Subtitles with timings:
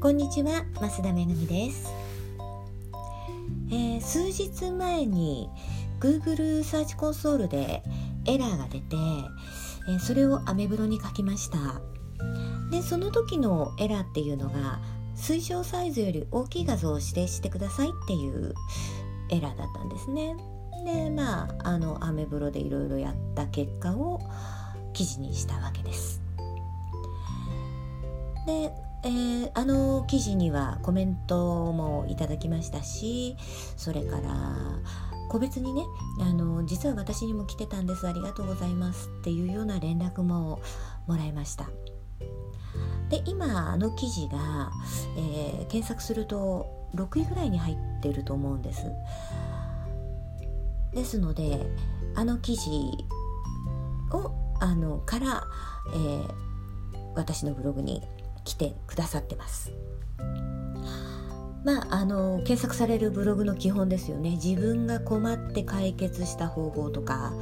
[0.00, 1.92] こんにちは増田めぐみです、
[3.70, 5.50] えー、数日前に
[6.00, 7.82] Google サーチコンソールで
[8.24, 8.96] エラーが出て、
[9.90, 11.82] えー、それをアメブロに書きました。
[12.70, 14.80] でその時のエラーっていうのが
[15.16, 18.54] 推奨サイズより大きい画像を指定してくださいっていう
[19.28, 20.34] エラーだったんですね。
[20.86, 24.18] でまああのアメブロでいろいろやった結果を
[24.94, 26.22] 記事にしたわけです。
[28.46, 28.72] で
[29.02, 33.36] えー、あの記事にはコメントもいただきましたし
[33.76, 34.30] それから
[35.30, 35.84] 個別にね
[36.20, 38.06] あの実は私にも来てたんです。
[38.06, 40.60] ありがとうございますっていうような連絡も
[41.06, 41.70] もらいました。
[43.08, 44.70] で今あの記事が、
[45.16, 48.86] えー、検索すると6位ぐらいに入ってると思うんです。
[50.92, 51.64] ですので
[52.16, 52.70] あの記事
[54.12, 55.44] をあのから、
[55.94, 56.28] えー、
[57.14, 58.02] 私のブログに
[58.44, 59.72] 来てくださってます。
[61.64, 67.34] まあ、あの検索されるブログの基本ですよね自分が困って解決した方法とか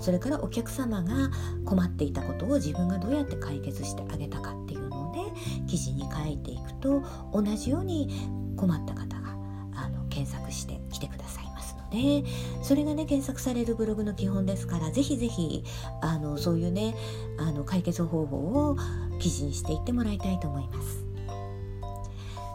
[0.00, 1.30] それからお客様が
[1.66, 5.30] 困っていたことを自分がどうやって解決してあげたかっていうのをね
[5.68, 8.08] 記事に書いていくと同じように
[8.56, 9.36] 困った方が
[9.74, 12.26] あの検索してきてくださいますので
[12.62, 15.64] それがね検索されるブログの基本ですからぜひぜひ
[16.00, 16.94] あのそういうね
[17.38, 18.78] あの解決方法を
[19.18, 21.04] 記事にしていってもらいたいと思います。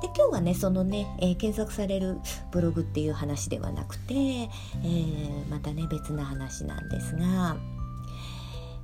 [0.02, 2.18] で今日はねそのね、えー、検索される
[2.52, 7.56] ブログっていう話ではなくて、えー、またね別な話なんですが、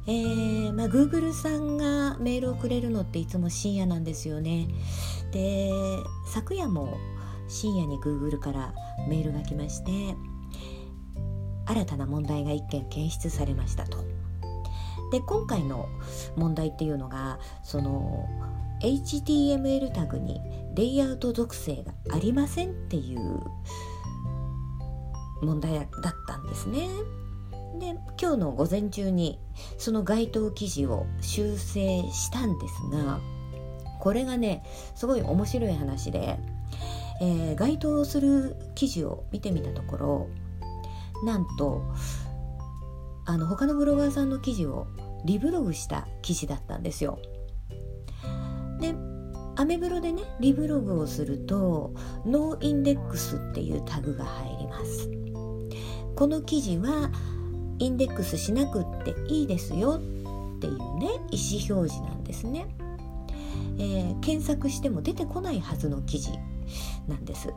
[0.05, 4.67] えーまあ、Google さんがメールをくれるのっていつも深夜なんですよね。
[5.31, 5.71] で
[6.27, 6.97] 昨夜も
[7.47, 8.73] 深夜に Google から
[9.09, 10.15] メールが来まして
[11.65, 14.16] 新たな問題が1件検出されましたと。
[15.11, 15.87] で今回の
[16.35, 18.27] 問題っていうのがその
[18.81, 20.41] HTML タグに
[20.75, 23.41] レイアウト属性がありませんっていう
[25.41, 25.87] 問題だっ
[26.27, 26.87] たんですね。
[27.79, 29.39] で今日の午前中に
[29.77, 33.19] その該当記事を修正したんですが
[33.99, 34.63] これがね
[34.95, 36.39] すごい面白い話で、
[37.21, 40.27] えー、該当する記事を見てみたところ
[41.23, 41.83] なんと
[43.27, 44.87] あの他のブロガーさんの記事を
[45.25, 47.19] リブログした記事だったんですよ。
[48.79, 48.95] で
[49.57, 51.93] アメブロでねリブログをすると
[52.25, 55.09] noindex っていうタグが入ります。
[56.15, 57.11] この記事は
[57.79, 62.65] インデックスしなくっていいですよっていうね意思表示なんですね。
[63.79, 66.31] えー、検索しても出てこないはずの記事
[67.07, 67.53] なんです。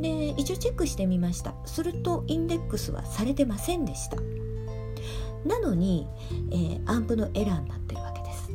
[0.00, 1.54] で一応チェックしてみました。
[1.66, 4.16] するとインデックスはされてませんでした。
[5.44, 6.06] なのに、
[6.50, 8.50] えー、アンプのエラーになってるわけです。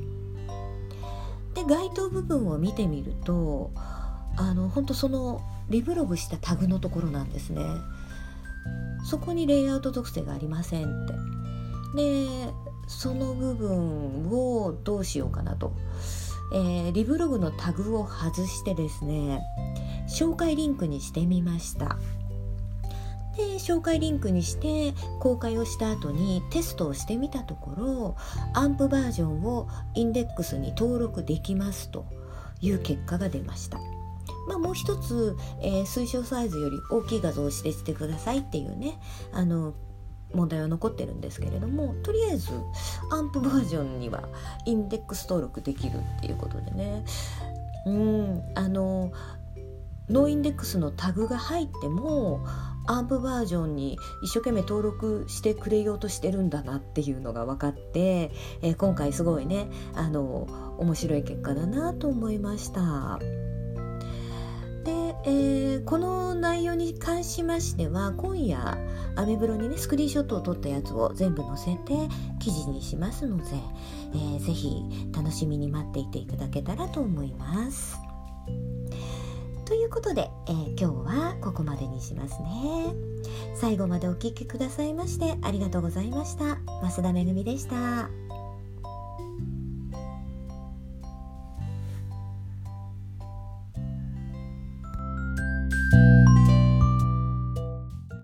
[1.53, 3.71] で該当部分を見てみると
[4.37, 7.61] あの本当そのリブログしたタグのところなんですね。
[9.05, 11.13] そこにレイアウト属性がありませんって。
[11.95, 12.53] で
[12.87, 15.73] その部分をどうしようかなと、
[16.53, 19.41] えー、リブログのタグを外してですね
[20.07, 21.97] 紹介リンクにしてみました。
[23.39, 28.15] で紹介リンクにして公開をした後にテストをしてみたところ
[28.53, 32.05] アンプバージョンをインデックスに登録できますと
[32.61, 33.79] いう結果が出ました。
[34.47, 38.99] まあ、もう一つ、えー、推奨サイズより大きい画像を指定してくださいっていうね
[39.31, 39.75] あの
[40.33, 42.51] 問題は残ってるんですけれどもとりあえず
[43.11, 44.27] アンプバージョンには
[44.65, 47.05] インデックス登録できるっていうことでね
[47.85, 49.11] うんあの
[50.09, 52.43] ノーインデックスのタグが入っても
[52.89, 58.31] アンプバージョンに一生懸命登録してくれようとしてるんだなっていうのが分かって、
[58.63, 60.47] えー、今回すごいねあの
[60.79, 63.19] 面白い結果だなと思いました。
[64.83, 64.91] で、
[65.25, 68.79] えー、この内容に関しましては今夜
[69.15, 71.93] アメブロにねスクリーンショットを撮ったやつを全部載せて
[72.39, 73.43] 記事にしますので、
[74.13, 74.81] えー、ぜひ
[75.15, 77.99] 楽しみに待っていていただけたらと思います。
[79.69, 82.95] ということで、えー、今日はここまでにしますね。
[83.53, 86.57] 最後までお聴きくださいましてありがとうございました。
[86.81, 88.28] 増田めぐみでした。